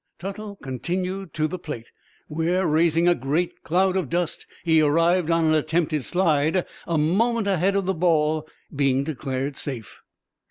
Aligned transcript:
Tuttle 0.17 0.55
continued 0.55 1.31
to 1.35 1.47
the 1.47 1.59
plate, 1.59 1.91
where, 2.27 2.65
raising 2.65 3.07
a 3.07 3.13
great 3.13 3.61
cloud 3.61 3.95
of 3.95 4.09
dust, 4.09 4.47
he 4.63 4.81
arrived 4.81 5.29
on 5.29 5.45
an 5.45 5.53
attempted 5.53 6.03
slide, 6.05 6.65
a 6.87 6.97
moment 6.97 7.45
ahead 7.45 7.75
of 7.75 7.85
the 7.85 7.93
ball, 7.93 8.49
being 8.75 9.03
declared 9.03 9.55
safe. 9.57 9.93